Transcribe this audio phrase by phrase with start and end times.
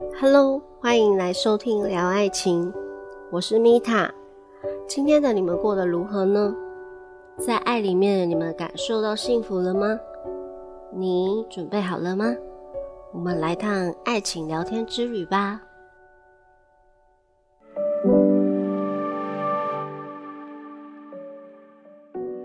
[0.00, 2.72] Hello，欢迎来收听聊爱情，
[3.32, 4.08] 我是米塔。
[4.86, 6.54] 今天的你们过得如何呢？
[7.36, 9.98] 在爱里面，你们感受到幸福了吗？
[10.94, 12.32] 你准备好了吗？
[13.12, 15.62] 我们来趟爱情聊天之旅吧。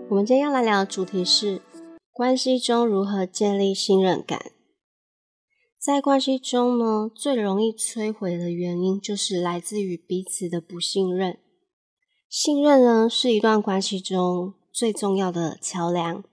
[0.08, 1.60] 我们今天要来聊的主题是
[2.12, 4.40] 关系中如何建立信任感。
[5.84, 11.38] 在关系中呢，最容易摧毁的原因就是来自于彼此的不信任。
[12.26, 16.24] 信任呢，是一段关系中最重要的桥梁，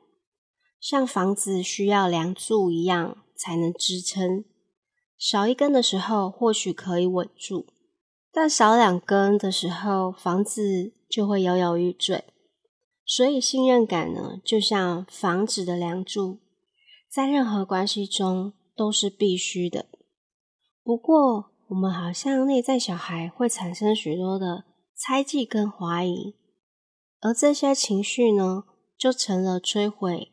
[0.80, 4.46] 像房子需要梁柱一样才能支撑。
[5.18, 7.66] 少一根的时候，或许可以稳住，
[8.32, 12.24] 但少两根的时候，房子就会摇摇欲坠。
[13.06, 16.40] 所以，信任感呢，就像房子的梁柱，
[17.12, 18.54] 在任何关系中。
[18.82, 19.86] 都是必须的。
[20.84, 24.64] 不过，我们好像内在小孩会产生许多的
[24.96, 26.36] 猜忌跟怀疑，
[27.20, 28.64] 而这些情绪呢，
[28.98, 30.32] 就成了摧毁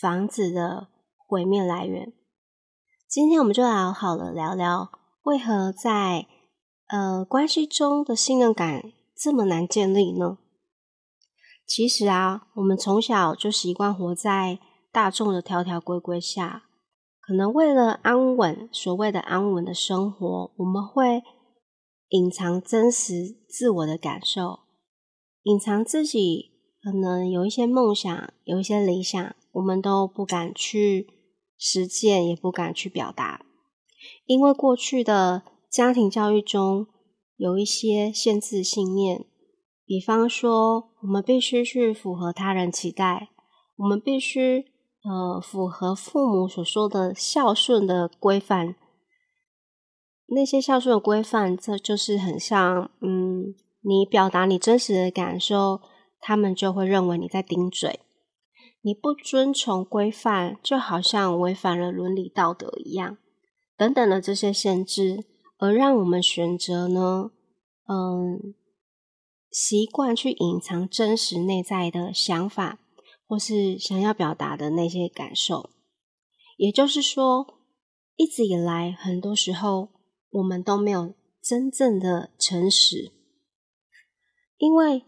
[0.00, 2.12] 房子的毁灭来源。
[3.08, 4.92] 今天我们就来好了聊聊，
[5.24, 6.28] 为何在
[6.86, 10.38] 呃关系中的信任感这么难建立呢？
[11.66, 14.60] 其实啊，我们从小就习惯活在
[14.92, 16.66] 大众的条条规规下。
[17.28, 21.22] 可能为了安稳，所谓的安稳的生活，我们会
[22.08, 24.60] 隐藏真实自我的感受，
[25.42, 31.06] 隐藏自己可能有一些梦想，有一些理想，我们都不敢去
[31.58, 33.44] 实践，也不敢去表达，
[34.24, 36.86] 因为过去的家庭教育中
[37.36, 39.26] 有一些限制信念，
[39.84, 43.28] 比方说，我们必须去符合他人期待，
[43.76, 44.64] 我们必须。
[45.04, 48.74] 呃，符合父母所说的孝顺的规范，
[50.26, 55.80] 那些孝顺的规范，这就是很像，嗯，你表达你真实的感受，
[56.20, 58.00] 他们就会认为你在顶嘴。
[58.82, 63.18] 你不遵从规范，就好像违反了伦理道德一样，
[63.76, 65.24] 等等的这些限制，
[65.58, 67.30] 而让我们选择呢，
[67.88, 68.54] 嗯，
[69.50, 72.78] 习惯去隐藏真实内在的想法。
[73.28, 75.68] 或是想要表达的那些感受，
[76.56, 77.58] 也就是说，
[78.16, 79.90] 一直以来，很多时候
[80.30, 83.12] 我们都没有真正的诚实，
[84.56, 85.04] 因为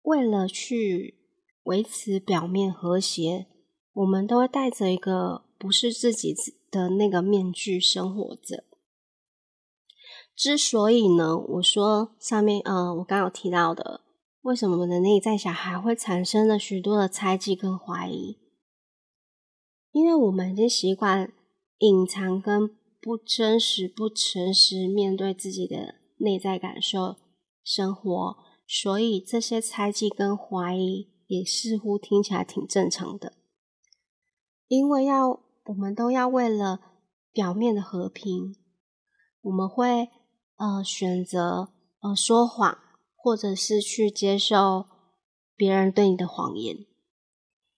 [0.00, 1.20] 为了去
[1.64, 3.46] 维持表面和谐，
[3.92, 6.34] 我们都会戴着一个不是自己
[6.70, 8.64] 的那个面具生活着。
[10.34, 14.00] 之所以呢，我说上面，呃，我刚刚提到的。
[14.42, 18.38] 为什么我们的内在小孩会产生了许多的猜忌跟怀疑？
[19.92, 21.30] 因为我们已经习惯
[21.78, 22.68] 隐藏跟
[23.02, 27.16] 不真实、不诚实面对自己的内在感受
[27.62, 28.36] 生活，
[28.66, 33.34] 所以这些猜忌跟怀疑也似乎听起来挺正常的。
[34.68, 36.80] 因为要我们都要为了
[37.30, 38.56] 表面的和平，
[39.42, 40.08] 我们会
[40.56, 42.78] 呃选择呃说谎。
[43.22, 44.86] 或者是去接受
[45.54, 46.86] 别人对你的谎言，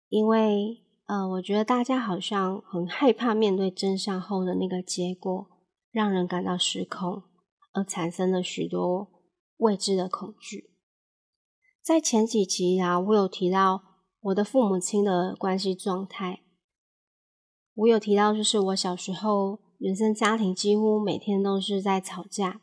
[0.08, 5.47] 因为呃，我觉得大家好像很害怕面对真相后的那个结果，
[5.91, 7.25] 让人感到失控，
[7.72, 9.08] 而产生了许多
[9.56, 10.70] 未知的恐惧。
[11.82, 13.82] 在前几集啊，我有提到
[14.20, 16.42] 我的父母亲的关系状态，
[17.75, 22.62] 我有提到就是我小时候原生家庭几乎每天都是在吵架。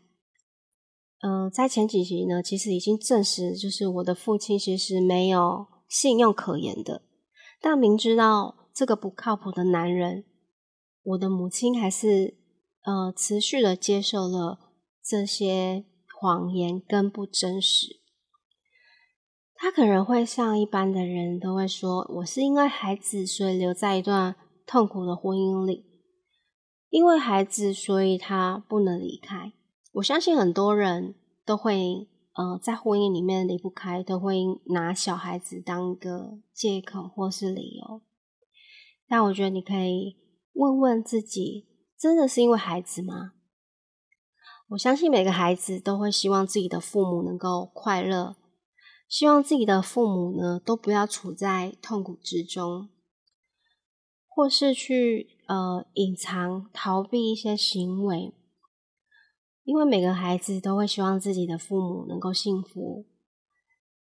[1.22, 7.02] 呃，在前几集呢，其实已经证实，就是我的父亲其实没有信用可言的。
[7.60, 10.24] 但明知道这个不靠谱的男人，
[11.04, 12.38] 我的母亲还是
[12.86, 14.60] 呃持续的接受了
[15.04, 15.84] 这些
[16.20, 17.98] 谎言跟不真实。
[19.56, 25.84] 他可能会像一般的人都会说，我是因为孩子，所以留在一段痛苦的婚姻里，
[26.90, 29.52] 因为孩子，所以他不能离开。
[29.94, 31.16] 我相信很多人
[31.46, 38.02] 都会，呃，在婚姻里面离不开，都会拿小孩子当一个借口或是理由。
[39.08, 40.18] 但我觉得你可以
[40.54, 43.34] 问问自己，真的是因为孩子吗？
[44.70, 48.36] 我相信每个孩子都会希望自己的父母能够快乐，
[49.08, 52.90] 希望自己的父母呢都不要处在痛苦之中，
[54.28, 58.36] 或是去呃隐藏、逃避一些行为。
[59.70, 63.06] 因为每个孩子都会希望自己的父母能够幸福。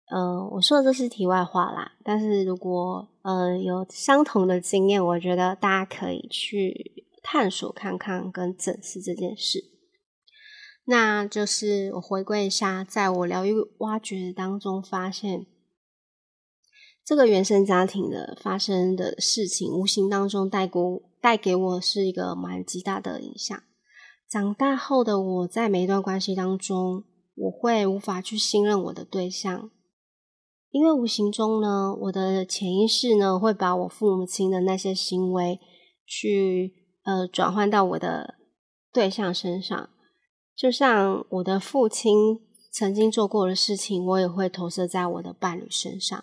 [0.07, 1.93] 嗯，我说的这是题外话啦。
[2.03, 9.63] 但是如果呃有相同的经验，我觉得大家可以去探索看看跟审视这件事。
[10.87, 15.45] 那就是我回归一下，在我疗愈挖掘当中发现，
[17.05, 20.81] 这个原生家庭的发生的事情，无形当中带给
[21.21, 23.63] 带给我是一个蛮极大的影响。
[24.29, 27.05] 长大后的我在每一段关系当中，
[27.35, 29.71] 我会无法去信任我的对象，
[30.71, 35.59] 因为无形中呢，我的潜意识呢会把我父母亲的那些行为
[36.05, 38.35] 去呃转换到我的
[38.93, 39.89] 对象身上，
[40.55, 42.41] 就像我的父亲
[42.71, 46.23] 曾经做过的事情，我也会投射在我的伴侣身上，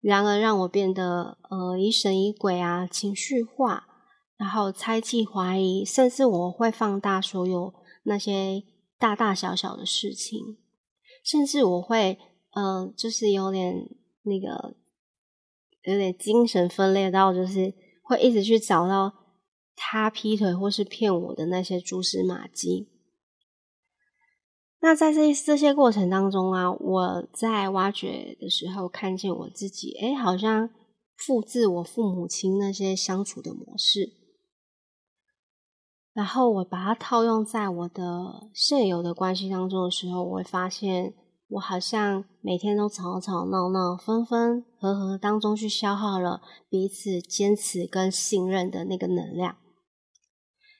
[0.00, 3.88] 然而让我变得呃疑神疑鬼啊，情绪化。
[4.42, 7.72] 然后猜忌、怀疑，甚至我会放大所有
[8.02, 8.64] 那些
[8.98, 10.58] 大大小小的事情，
[11.24, 12.18] 甚至我会，
[12.50, 13.88] 呃，就是有点
[14.24, 14.74] 那个，
[15.84, 17.72] 有点精神分裂到，就是
[18.02, 19.12] 会一直去找到
[19.76, 22.88] 他劈腿或是骗我的那些蛛丝马迹。
[24.80, 30.68] 那在这这些过程当中啊，我在挖掘的时候，看见我自己，哎，好像
[31.16, 34.20] 复制我父母亲那些相处的模式。
[36.14, 41.14] 然后我把它套用在我的现有的关系当中的时候，我会发现
[41.48, 49.56] 我好像每天都吵吵闹闹、分分合合当中去消耗了彼此坚持跟信任的那个能量。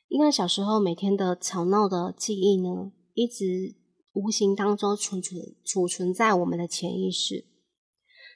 [0.08, 3.76] 因为小时候每天的吵闹的记忆呢，一直
[4.12, 7.46] 无形当中储存储存在我们的潜意识。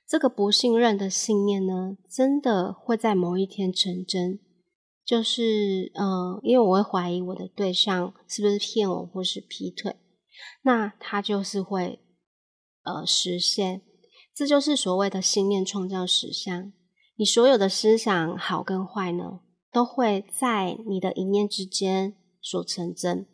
[0.09, 4.39] 这个不信任的信念呢，真的会在某一天成真。
[5.07, 9.95] 就是，嗯，因为我会怀疑我的对象是不是骗我或是劈腿，
[10.63, 12.01] 那他就是会，
[12.83, 13.83] 呃，实现。
[14.35, 16.73] 这就是所谓的信念创造实相。
[17.15, 23.29] 你所有的思想好跟坏呢，都会在你的一念之间所成真。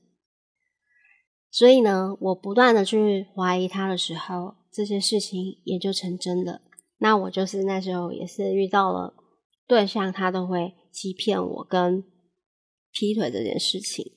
[1.50, 6.60] 所以呢，我不断的去怀疑他的时候，这些事情也就成真了。
[6.98, 9.14] 那我就是那时候也是遇到了
[9.66, 10.74] 对象，他都会。
[10.92, 12.04] 欺骗我跟
[12.92, 14.12] 劈腿这件事情，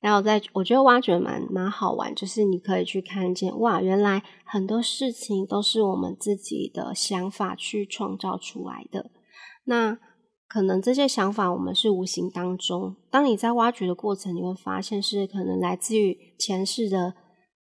[0.00, 9.10] 然后在我觉得挖掘蛮蛮好玩，就是你可以去看见哇，原来很多事情都是我们自己的想法去创造出来的。
[9.64, 9.98] 那
[10.46, 17.14] 可能这些想法我们是无形当中，当你在挖掘的过程，你会发现是可能来自于前世的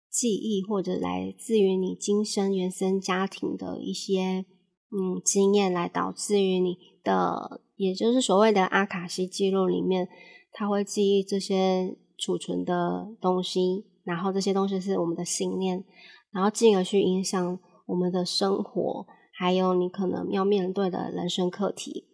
[0.10, 4.46] 记忆，或者来自于你今生原生家庭的一些
[4.90, 7.65] 嗯经验，来导致于你的。
[7.76, 10.08] 也就是所谓的阿卡西记录里面，
[10.52, 15.84] 它会记忆这些储存的东西，然后这些东西是我们的信念，
[16.32, 22.08] 然后进而去影响我们的生活，还有你可能要面对的人生课题。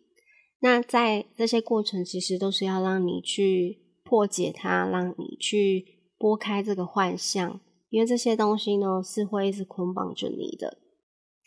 [0.59, 5.85] 那在这些过程，其实都是要让你去破解它，让你去
[6.17, 7.59] 拨开这个幻象，
[7.89, 10.79] 因为这些东西呢是会一直捆绑着你的。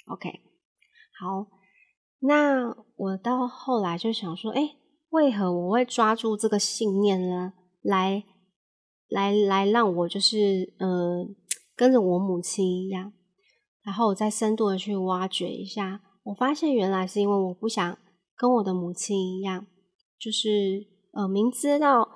[0.07, 0.31] OK，
[1.21, 1.47] 好。
[2.27, 4.77] 那我到后来就想说，哎，
[5.11, 7.53] 为何我会抓住这个信念呢？
[7.83, 8.25] 来，
[9.09, 11.27] 来，来，让我就是呃，
[11.77, 13.13] 跟着我母亲一样，
[13.83, 17.99] 然后我再深度的去挖掘一下，我发现原来是因为我不想
[18.35, 19.67] 跟我的母亲一样，
[20.19, 22.09] 就是呃，明知道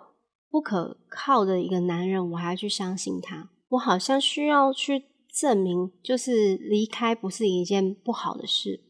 [0.50, 5.04] 不可靠的一个男人，我还要去相信他，我好像需要去
[5.38, 8.87] 证明，就是离开不是一件不好的事。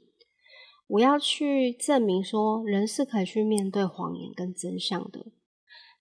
[0.88, 5.26] 我要去证明说，人是可以去面对谎言跟真相的，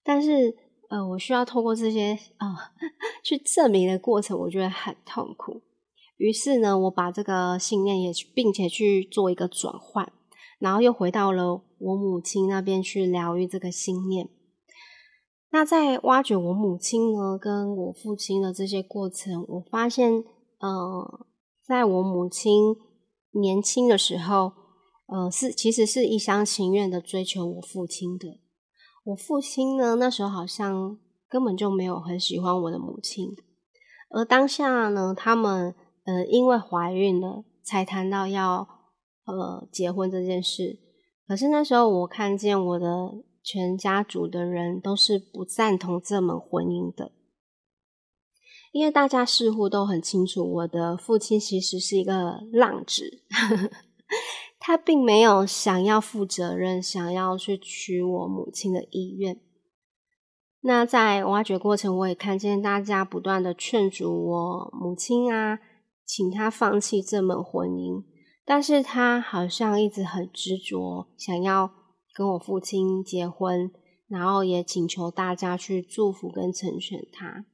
[0.01, 0.56] 但是，
[0.89, 2.72] 呃，我需要透过这些啊
[3.22, 5.62] 去证明的过程，我觉得很痛苦。
[6.15, 10.10] 于是呢，我把这个信念也并且去做一个转换，
[10.58, 14.29] 然后又回到了我母亲那边去疗愈这个信念。
[15.51, 20.24] 那在挖掘我母亲呢跟我父亲的这些过程，我发现，
[20.60, 21.27] 呃，
[21.67, 22.77] 在我母亲
[23.32, 24.53] 年轻的时候。
[25.08, 28.40] 呃，是其实是一厢情愿的追求我父亲的。
[29.06, 31.00] 我父亲呢，那时候好像
[31.30, 33.36] 根本就没有很喜欢我的母亲。
[34.10, 35.74] 而当下呢，他们
[36.04, 38.68] 呃因为怀孕了，才谈到要
[39.26, 40.80] 呃结婚这件事。
[41.26, 42.88] 可是那时候我看见我的
[43.44, 47.12] 全家族的人都是不赞同这门婚姻的，
[48.74, 53.24] 因为大家似乎都很清楚，我的父亲其实是一个浪子。
[54.68, 59.40] 他并没有想要负责任，想要去娶我母亲的意愿。
[60.60, 65.60] 那在挖掘过程，我也看见大家不断的劝阻我母亲啊，
[66.06, 68.04] 请他放弃这门婚姻。
[68.44, 71.72] 但是他好像一直很执着，想要
[72.14, 73.72] 跟我父亲结婚，
[74.10, 77.46] 然后也请求大家去祝福跟成全他。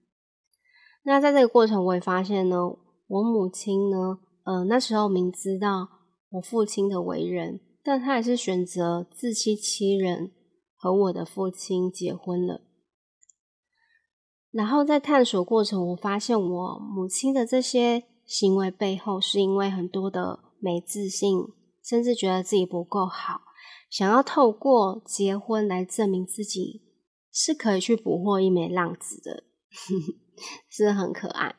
[1.03, 2.57] 那在这个过程，我也发现呢，
[3.05, 5.89] 我母亲呢，呃，那时候明知道
[6.33, 10.31] 我父亲的为人，但他还是选择自欺欺人，
[10.75, 12.61] 和我的父亲结婚了。
[14.51, 21.39] 然后在探索过程，我发现我母亲的这些行为背后，是因为很多的没自信，
[21.83, 23.41] 甚至觉得自己不够好，
[23.89, 26.81] 想要透过结婚来证明自己
[27.31, 29.43] 是可以去捕获一枚浪子的。
[30.69, 31.55] 是很可爱，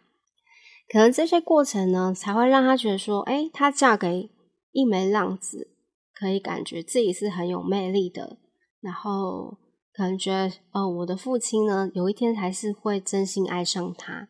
[0.89, 4.31] 可能这些过程呢，才会让他觉得说，哎，她嫁给
[4.75, 5.71] 一枚浪子，
[6.13, 8.39] 可以感觉自己是很有魅力的，
[8.81, 9.57] 然后
[9.95, 14.29] 可能觉得，哦，我的父亲呢，有一天还是会真心爱上他。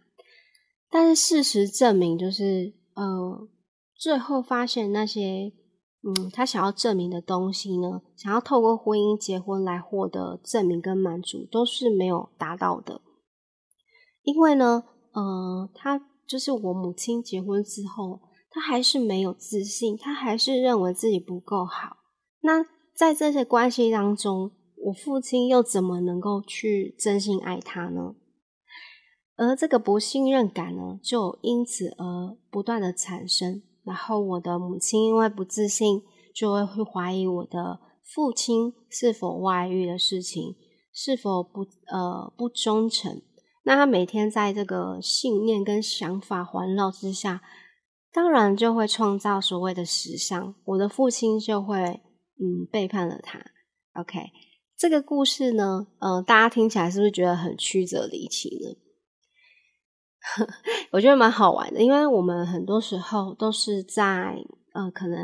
[0.91, 3.49] 但是事实证明，就是呃，
[3.97, 5.53] 最后发现那些，
[6.03, 13.01] 嗯，他想要证明的东西呢，想要透过婚姻结婚来获得证明跟满足，都是没有达到的。
[14.23, 15.99] 因为呢，呃，他
[16.29, 18.21] 就是我母亲结婚之后，
[18.55, 21.97] 他还是没有自信，他还是认为自己不够好。
[22.41, 28.15] 那在这些关系当中，我父亲又怎么能够去真心爱他呢？
[29.37, 33.61] 而这个不信任感呢，就因此而不断的产生。
[33.83, 40.55] 然后我的母亲因为不自信，就会会怀疑我的父亲是否外遇的事情，
[40.93, 43.21] 是否不呃不忠诚。
[43.65, 47.43] 那他每天在这个信念跟想法环绕之下，
[48.15, 50.55] 当然就会创造所谓的实相。
[50.65, 52.01] 我的父亲就会
[52.39, 53.41] 嗯背叛了他。
[53.95, 54.21] OK，
[54.79, 58.77] 这个故事呢，嗯，大家听起来是不是觉得很曲折离奇呢？
[60.93, 64.37] 我觉得蛮好玩的，因为我们很多时候都是在
[64.73, 65.19] 呃，可能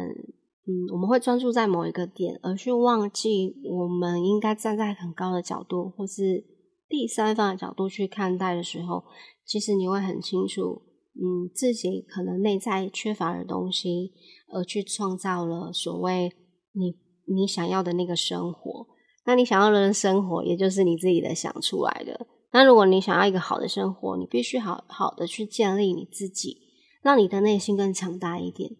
[0.66, 6.44] 嗯，我们会专注在某一个点，而去忘记我们应该站在很高的角度，或是。
[6.90, 9.04] 第三方的角度去看待的时候，
[9.46, 10.82] 其实你会很清楚，
[11.22, 14.12] 嗯，自己可能内在缺乏的东西，
[14.48, 16.32] 而去创造了所谓
[16.72, 16.96] 你
[17.26, 18.86] 你想要的那个生活。
[19.26, 22.26] 那你想要的生活，也就是你自己的想出来的。
[22.52, 26.56] 那如果你想要一个好的生活，你必须好好的去建立你自己，
[27.02, 28.70] 让你的内心更强大一点。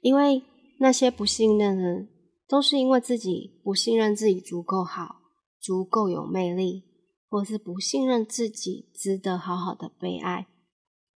[0.00, 0.42] 因为
[0.80, 2.06] 那些不信任的，
[2.48, 5.16] 都是因为自己不信任自己足够好，
[5.60, 6.84] 足够有魅力。
[7.28, 10.46] 或是不信任自己值得好好的被爱，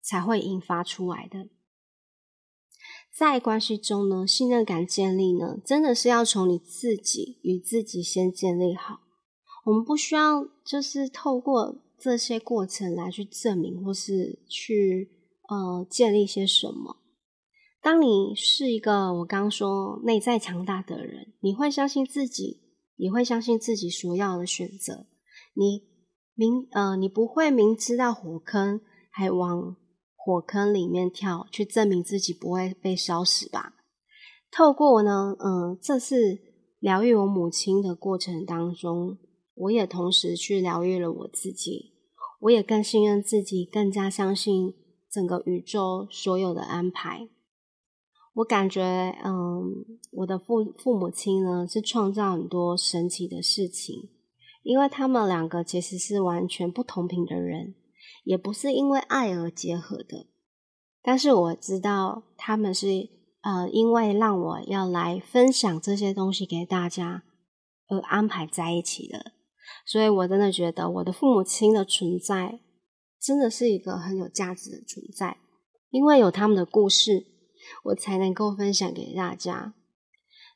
[0.09, 1.49] 才会引发出来的。
[3.15, 9.01] 在关系中呢，信任感建立呢，真的是要从你自己与自己先建立好。
[9.67, 15.11] 我们不需要就是透过这些过程来去证明，或是去
[15.51, 16.97] 呃建立些什么。
[17.83, 22.63] 当你是一个我刚说内在强大的人，你会相信自己，
[22.97, 25.07] 也会相信自己所要的选择。
[25.53, 25.87] 你。
[26.41, 29.75] 明呃，你不会明知道火坑还往
[30.29, 33.73] 火坑里面跳，去证明自己不会被烧死吧？
[34.51, 36.39] 透过呢，嗯，这次
[36.81, 39.17] 疗愈我母亲的过程当中，
[39.55, 41.95] 我也同时去疗愈了我自己，
[42.41, 44.75] 我也更信任自己，更加相信
[45.11, 47.31] 整个宇宙所有的安排。
[48.35, 48.83] 我感觉，
[49.25, 54.11] 嗯，我的父父母亲呢，是创造很多神奇的事情。
[54.63, 57.75] 因为他们两个其实是完全不同频的人，
[58.29, 60.27] 也不是因为爱而结合的。
[61.03, 63.09] 但是我知道他们是
[63.41, 67.23] 呃，因为让我要来分享这些东西给大家
[67.89, 69.33] 而安排在一起的。
[69.87, 72.61] 所以我真的觉得我的父母亲的存在
[73.19, 75.39] 真的是一个很有价值的存在，
[75.89, 77.25] 因为有他们的故事，
[77.85, 79.73] 我才能够分享给大家。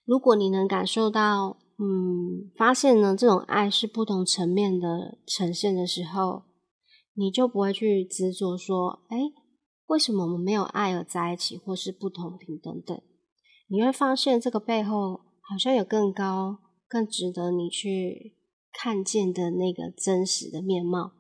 [0.05, 1.57] 如果你能感受到。
[1.79, 6.45] 嗯，发现呢，这种爱是不同层面的呈现的时候，
[7.15, 9.19] 你就不会去执着说，哎，
[9.87, 13.01] 为什么我们没有爱而在一起，或是不同频等等。
[13.69, 18.35] 你会发现这个背后好像有更高、更值得你去
[18.73, 21.13] 看见的那个真实的面貌。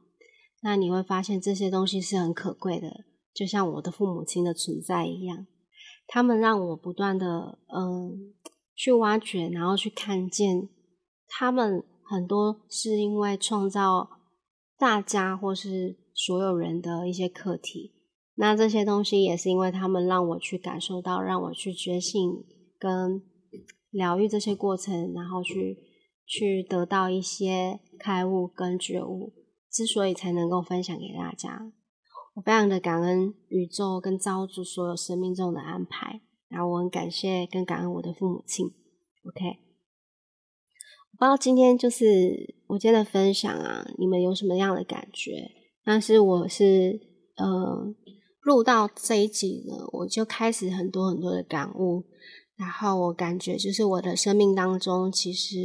[0.63, 5.47] 那你会发现这些东西是很可贵的，就像我的父母亲的存在一样，
[6.07, 8.35] 他们让我不断的，嗯。
[8.75, 10.69] 去挖掘，然后去看见
[11.29, 14.09] 他们很多是因为创造
[14.83, 17.93] 大家或是所有人的一些课题。
[18.35, 22.45] 那这些东西也是因为他们让我去感受到，让我去觉醒
[22.81, 23.23] 跟
[23.93, 25.79] 疗愈这些过程，然后去
[26.27, 29.33] 去得到一些开悟跟觉悟。
[29.71, 31.73] 之所以才能够分享给大家，
[32.35, 36.21] 我非常的感恩宇宙跟造物所有生命中的安排。
[36.49, 39.72] 然后我很感谢跟感恩我的父母亲，OK。
[41.19, 45.51] 不知道今天就是我今天的分享啊，你们有什么样的感觉？
[45.85, 47.01] 但是我是
[47.37, 47.95] 呃
[48.43, 52.05] 录到这一集呢，我就开始很多很多的感悟，
[52.57, 55.57] 然后我感觉就是我的生命当中，其实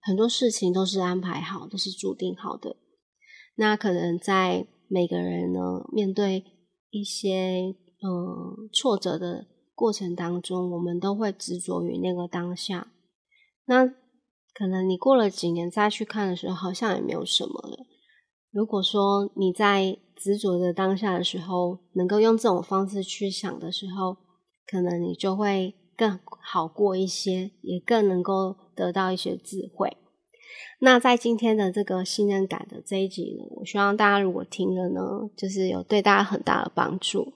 [0.00, 2.76] 很多事情都是安排好，都是注定好的。
[3.56, 5.60] 那可能在每个人呢
[5.92, 6.44] 面对
[6.90, 12.92] 一些呃挫折的过程当中，我们都会执着于那个当下。
[13.66, 13.94] 那
[14.54, 17.86] 可能你过了几年再去看的时候，好像也没有什么了。
[18.50, 24.16] 如果说你在执着的当下的时候，能够用这种方式去想的时候，
[24.66, 29.96] 可能你就会更好过一些，也更能够得到一些智慧。
[30.80, 35.00] 那在今天的这个信任感的这一集呢，我希望大家如果听了呢，
[35.34, 37.32] 就是有对大家很大的帮助。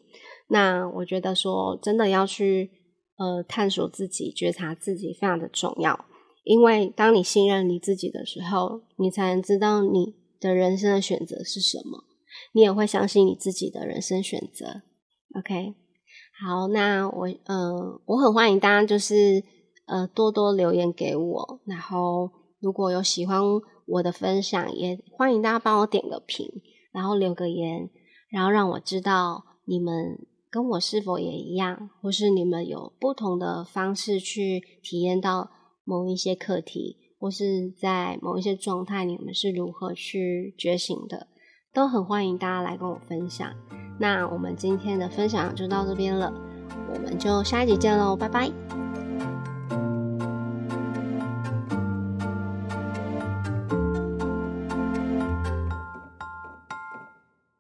[0.49, 2.71] 那我觉得说真的要去
[3.17, 6.05] 呃探索自己、觉察自己，非常的重要。
[6.47, 12.05] 因为当你信任你自己的时候，你才能知道你的人生的选择是什么，
[12.53, 14.83] 你也会相信你自己的人生选择。
[15.37, 15.75] OK，
[16.41, 19.43] 好，那我呃，我很欢迎大家就是
[19.87, 23.43] 呃多多留言给我，然后如果有喜欢
[23.87, 26.49] 我的分享，也欢迎大家帮我点个评，
[26.93, 27.91] 然后留个言，
[28.31, 35.51] 然后让我知道你们跟我是否也一样，或是你们有不同的方式去体验到。
[35.87, 41.29] 某一些课题，或是在某一些状态，你们是如何去觉醒的，
[41.73, 43.51] 都很欢迎大家来跟我分享。
[43.99, 46.31] 那我们今天的分享就到这边了，
[46.93, 48.96] 我们就下一集见喽，拜拜。